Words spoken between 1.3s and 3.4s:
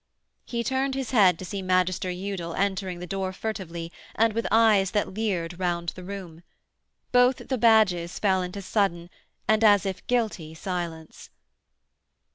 to see Magister Udal entering the door